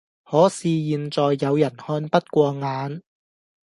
[0.25, 3.03] 可是現在有人看不過眼